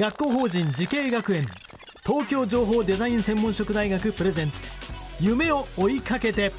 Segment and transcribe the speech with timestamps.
[0.00, 1.46] 学校法人慈恵学園。
[2.06, 4.66] 東京情報デザイン専門職大学プレゼンツ。
[5.20, 6.52] 夢を追いかけて。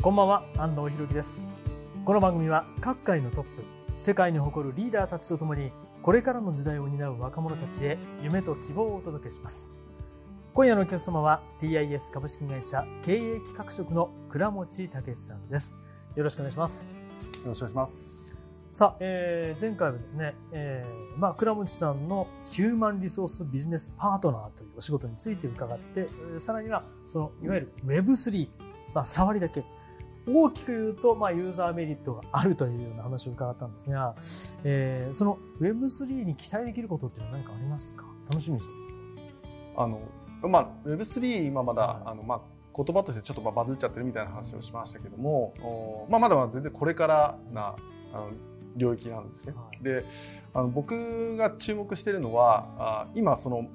[0.00, 0.46] こんばんは。
[0.56, 1.44] 安藤博樹です。
[2.06, 3.62] この番組は各界のトップ
[3.98, 9.74] 世界に誇るリーダーたちとともにこれからの時代を担う若者たちへ夢と希望をお届けします。
[10.54, 15.76] 今夜のお客様は TIS 株式会社経営企画職の倉持武さんです。
[16.16, 16.88] よろしくお願いします。
[16.88, 18.21] よろしくお願いします。
[18.72, 28.48] さあ、えー前回はですね、えーまあ、倉持さんのヒューマンリソースビジネスパートナーというお仕事について伺って、えーさらには、その、いわゆる Web3、
[28.94, 29.62] まあ、触りだけ。
[30.26, 34.14] 大きく言うと、まあ、ユーザーメリットがあるというような話を伺ったんですが、
[34.64, 38.06] えーその Web3 に期待できることっていうのは何かありますか？
[38.30, 38.72] 楽しみにして。
[39.76, 40.00] あの、
[40.48, 42.02] まあ、Web3 今まだ、はい。
[42.06, 42.40] あの、まあ、
[42.74, 47.76] 言葉としてちょっとまあバズっちゃってるみたいな話をしましたけども、おまあ、まだまだ全然これからな、
[48.14, 48.30] あの、
[48.76, 49.54] 領域なんですね。
[49.56, 50.04] はいで、
[50.54, 53.66] あの、僕が注目しているのは、あ今、その、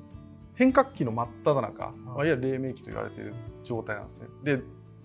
[0.56, 4.28] 変革期の真っ只中、まあ、いわゆる黎明期と言われている状態なんですね。
[4.44, 4.60] で、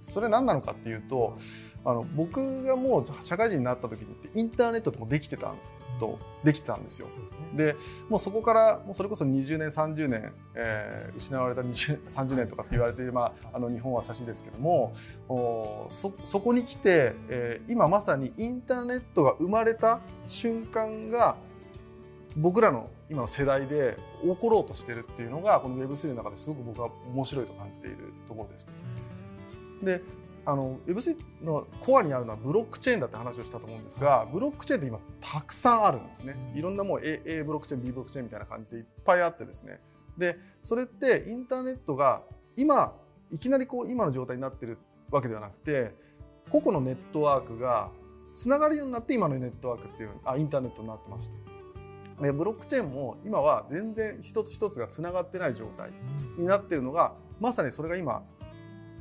[0.09, 1.37] それは何なのかっていうと、
[1.85, 5.55] あの、僕がもう社会人になった時にってインターネットともできてた
[6.03, 7.07] と、できてたんですよ。
[7.07, 7.25] ですね。
[7.55, 7.77] で
[8.09, 14.95] もうそこからもうそれこそ20年30年、えー失われた20 30年とかって言われてまあ、あの日本は差しですけども
[15.29, 21.37] おそそこに来て、えー今まさにインターネットが生まれた瞬間が
[22.37, 28.67] 僕らの今の世代で起ころうとしてるっていうのがこの Web3 の中ですごく僕は面白いと感じているところです。
[29.83, 30.03] で
[30.45, 36.37] あの Web3 のコアにあるのはブロックチェーンだって話をしたと思うんですがブロックチェーンって今たくさんあるんですね。
[36.55, 39.81] いろんなもう A, A ブロックチェーン B ブロックチェーンみたいな感じでいっぱいあってですね。
[40.19, 42.23] でそれってインターネットが
[42.57, 42.95] 今
[43.31, 44.79] いきなりこう今の状態になってる
[45.11, 45.95] わけではなくて
[46.51, 47.91] 個々のネットワークが
[48.35, 51.35] つながるようになって今のネットワークっていうあインターネットになってまして。
[52.21, 55.91] でブロックチェーンも今は全然一つ一つがつながってない状態
[56.37, 58.23] になってるのがまさにそれが今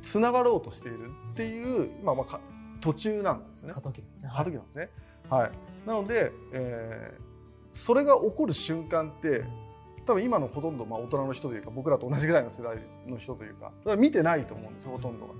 [0.02, 2.40] つながろうとしているっていう、まあ、まあか
[2.80, 3.80] 途中なんですね過。
[3.80, 4.30] 渡期ですね。
[4.34, 4.90] 過渡期なんですね。
[5.30, 5.50] はい。
[5.86, 7.32] なので、えー
[7.72, 9.44] それが起こる瞬間って
[10.04, 12.76] 多分今のほとんどまあ大人の人というか僕らと同じぐらいの世代
[13.06, 15.32] の人というか見てないと思うんですよほとんどが。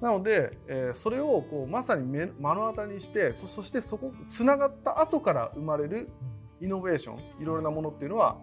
[0.00, 6.08] なので、えーそれをこうまさに目目の当たりにしてそそしてそこつながった後から生まれる
[6.62, 8.38] イノベーションいろいろなものっていうのは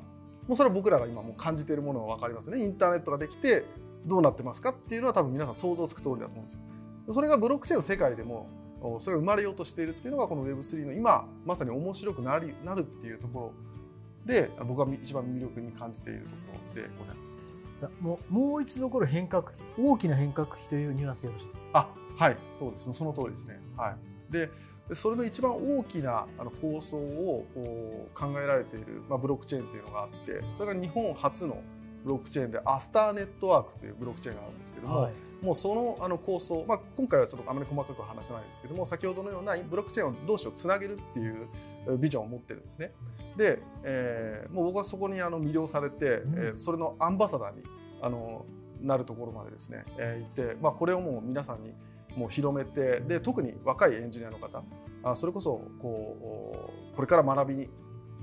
[0.47, 3.65] もうそれは僕らが今もう感じているものが分かりますねインターネットができて
[4.07, 6.59] どうなってますかっていうのは多分皆さん想像つく通りだと思うんですよ。
[7.13, 8.47] それがブロックチェーンの世界でも
[8.81, 16.35] おそれが生まれようとしているっていうのがこの Web3 の今まさに面白くなりなるっていうところで僕が一番魅力に感じているとこ
[16.75, 17.39] ろでございます。
[17.79, 21.69] じゃあもうもう一度これ変革期、大きな変革期というニュアンスでよろしいですか？
[21.73, 23.59] あはいそうですその通りですね。
[23.75, 23.95] はい、
[24.31, 24.49] で
[24.89, 27.45] でそれの一番大きなあの構想を
[28.13, 31.61] 考えられている、まあ、ブロックチェーンっていうのがあってそれが日本初の
[32.07, 35.13] ブロックチェーンでアスターネットワークというブロックチェーンがあるんですけども、はい。
[35.41, 41.47] もうそのあの構想、まあ、今回はちょっとあまり細かくは話せないですけども先ほどのようなブロックチェーンを同士をつなげるっていう
[41.85, 42.91] えービジョンを持ってるんですね。
[43.35, 47.61] で、えーもう僕はそこにあの魅了されて、うんえーそれのアンバサダーに
[48.01, 48.45] あの
[48.81, 51.73] なるところまでですね、えー行って、まあ、これをもう皆さんに
[52.15, 54.63] もう広めてで特に若いエンジニアの方
[55.03, 57.69] あそれこそこうこれから学び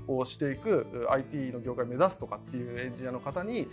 [0.07, 3.67] をしていく IT の業界を目指すとかっていうエンジニアの方に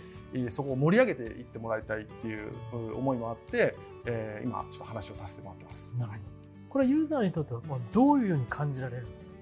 [0.49, 2.51] そこを盛り上げていってもらいたいっていう
[2.95, 3.75] 思いもあって、
[4.05, 5.95] えー今ちょっと話をさせてもらってます。
[5.97, 6.23] なるほど。
[6.69, 9.33] これはユーザーにとってはどういうように感じられるんですか？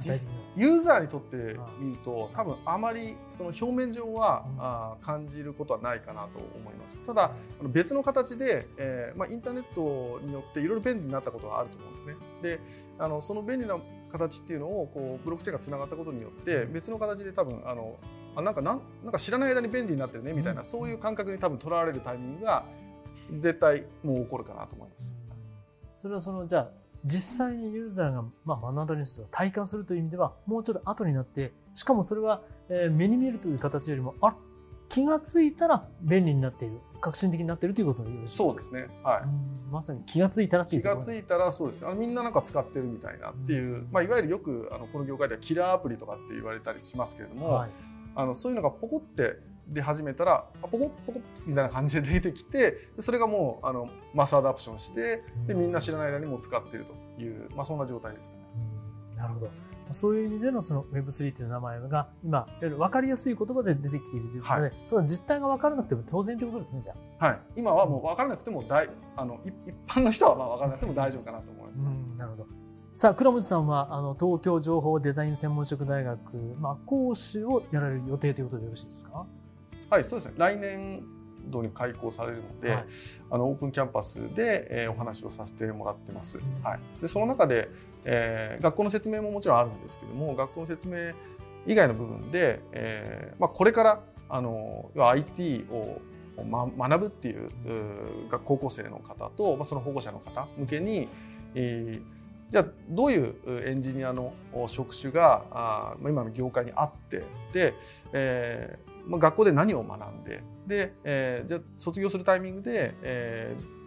[0.00, 4.60] 実ユーザーにとってみると多分あまりその表面上は、うん。
[4.60, 6.98] あー感じることはないかなと思います。
[7.06, 12.14] ただ別の形で、えーまあ、インターネットによっていろいろ便利になったことはあると思うんですね。
[12.42, 12.60] で
[12.98, 13.78] あのその便利な
[14.12, 17.96] 形っていうのをこうブロックチェーンがつながったことによって別の形で多分あの
[18.36, 20.66] あなんかなんなんか知らない間に便利になってるねみたいな、うん。
[20.66, 22.64] そういう感覚に多分とらわれるタイミングが
[23.38, 25.14] 絶対もう起こるかなと思います。
[25.94, 26.70] それはそのじゃあ
[27.04, 34.36] 実際にユーザーが、まあ、目の当たりにする体感するという意味ではもうちょっと後になってしかもそれは、えー目に見えるという形よりもあ
[34.90, 38.56] 気がついたら便利になっている革新的になっているということでよろしいです。
[38.56, 38.88] かそうですね。
[39.04, 39.22] はい。
[39.22, 39.70] うん。
[39.70, 47.70] まさに気がついたらっていう気がついたらそうですあのみんななんか使ってるみたいなっていう、まあ、いわゆるよくあのこの業界ではキラーアプリとかって言われたりしますけれども、はい。
[48.16, 49.38] あのそういうのがポコって
[49.70, 56.86] 出始めたらあポコッポコッみたいな感じで出てきてでそれがもうあのマスアダプションしてでみんな知らない間にもう使っている
[57.16, 58.42] という、まあ、そんな状態ですかね。
[59.12, 59.50] うんなるほど
[59.92, 67.26] そういう意味でのその Web3 という名前が今分かりやすい言葉で出てきているということで、その実態が分からなくても当然ということですねじゃあ。
[67.26, 71.76] はい、今はもう分からなくても大あのい一般の人はまあ分からなくても大丈夫かなと思います。
[71.76, 72.46] うんなるほど。
[72.94, 79.26] さあ、倉持さんは、あの、東京情報デザイン専門職大学、まあ、講師をやられる予定ということでよろしいですか？
[79.90, 80.34] はい、そうですね。
[80.36, 81.02] 来年
[81.46, 82.84] 度に開校されるので、はい
[83.30, 86.38] あのオープンキャンパスで、えーお話をさせてもらってます。
[86.38, 86.80] んはい。
[87.00, 87.68] でその中で、
[88.04, 91.10] えー学校の説明ももちろんあるんですけども、学校の説明
[91.66, 96.00] 以外の部分で、えーまあこれからあの要は IT を
[96.44, 97.48] ま学ぶっていうう
[98.44, 101.08] 高校生の方と、まあ、その保護者の方向けに、
[101.54, 102.19] えー
[102.50, 107.74] じゃあどういうエンジニアのお職種が今の業界にあってで、
[108.12, 113.80] えーまあ、学校で何を学んでで、えーじゃあ卒業するタイミングで、えー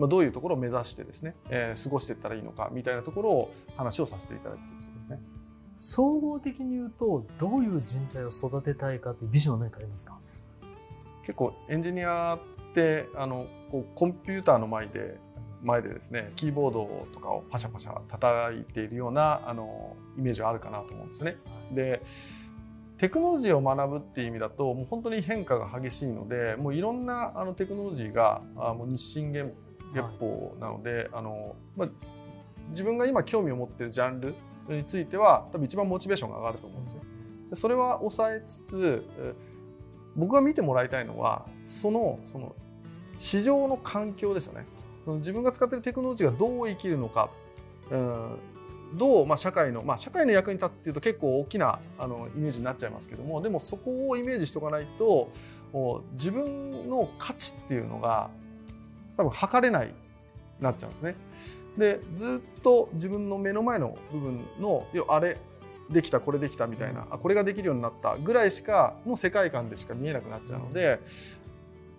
[0.00, 5.20] まあ、どういうところを目指してですね、えー過ごしていったらいいのかみたいなところを話をさせていただくということですね。
[5.78, 10.18] 総合的に言うと、どういう人材を育てたいかというビジョンは何かありますか？
[11.22, 15.18] 結構エンジニアってあのこうコンピューターの前で
[15.64, 21.36] 前でですねキーボードとかをパシャパシャ叩いているようなあのイメージがあるかなと思うんですね。
[21.72, 22.02] で
[22.98, 29.52] テクノロジーを学ぶっていう意味だともう本当に変化が激しいのでもういろんなあのテクノロジーがあもう日進月
[29.94, 31.88] 月歩なので、あのまあ、
[32.70, 34.34] 自分が今興味を持っているジャンル
[34.68, 37.00] については多分一番モチベーションが上がると思うんですよ。
[37.50, 39.34] でそれは抑えつつえ
[40.16, 42.54] 僕が見てもらいたいのはそのその
[43.18, 44.66] 市場の環境ですよね。
[45.04, 47.30] その自分が使っているテクノロジーがどう生きるのか、
[47.90, 48.38] うん、
[48.94, 53.42] どう、まあ、社会の、まあ、社会の役に立つっていうと結構大きなあのイメージになっちゃいますけども。
[53.42, 55.30] でもそこをイメージしておかないと
[56.12, 58.30] 自分の価値っていうのが
[59.16, 59.94] 多分測れない
[60.60, 61.16] なっちゃうんですね。
[61.76, 65.36] でずっと自分の目の前の部分のあれ
[65.90, 71.00] できたこれできたみたいなあこれができるようになったぐらいしかの世界観でしか見えなくなっちゃうので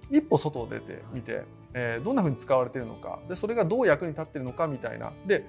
[0.10, 1.44] 一歩外を出てみて、
[1.77, 5.45] えーどんなふうに使われているのかでそれがどう役に立っているのかみたいなで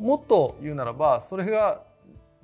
[0.00, 1.82] もっと言うならばそれが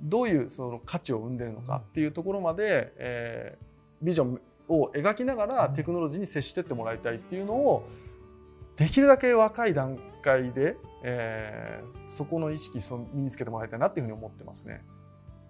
[0.01, 3.71] どういうその価値を生んでいるのかっていうところまで、えー
[4.03, 7.87] ビジョンを描きながらテクノロジーに接してってもらいたいっていうのを
[8.77, 14.83] できるだけ若い段階で、えーそこの意識を身につけてもらいたいなっていうふうに思ってますね。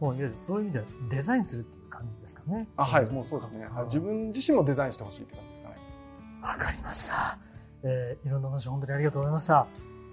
[0.01, 2.67] もういわゆるそういう意味ではデザインするっていう感じですかね。
[2.75, 3.65] あはい、もうそうですね。
[3.65, 5.75] はい、自分自身もデザインしてほしいって感じですかね。
[6.41, 7.37] わかりました。
[7.83, 9.67] えーいろんな話本当にありがとうございました。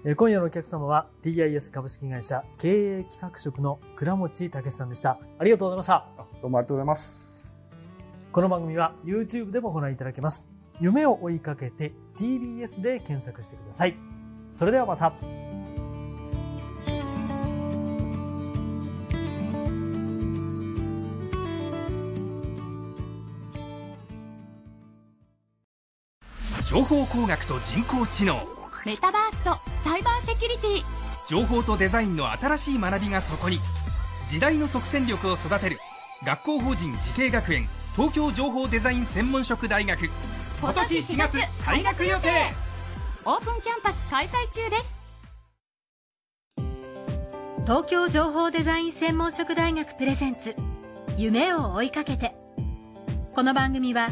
[0.05, 5.19] えー今夜のお客様は TIS 株式会社経営企画職の倉持武さんでした。
[5.37, 5.95] ありがとうございました。
[6.17, 7.55] あどうもありがとうございます。
[8.31, 10.49] この番組は YouTube でもご覧いただけます。
[10.79, 13.97] 夢を追いかけて TBS で検索してください。
[14.53, 15.48] それではまた。
[26.69, 28.47] 情報工学と人工知能。
[28.85, 30.83] メタバースとサイバーセキュリティ。
[31.27, 33.57] 情報とデザインの新しい学びがそこに。
[34.27, 35.79] 時代の即戦力を育てる。
[36.23, 37.67] 学校法人慈恵学園。
[37.95, 40.11] 東京情報デザイン専門職大学。
[40.61, 42.53] 今年4月開学予定。
[43.25, 44.95] オープンキャンパス開催中です。
[47.63, 50.55] 東京情報デザイン専門職大学プレゼンツ。
[51.17, 52.35] 夢を追いかけて。
[53.33, 54.11] この番組は